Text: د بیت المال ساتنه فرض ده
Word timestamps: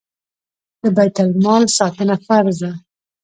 د 0.81 0.83
بیت 0.97 1.17
المال 1.23 1.63
ساتنه 1.77 2.15
فرض 2.25 2.57
ده 2.63 2.71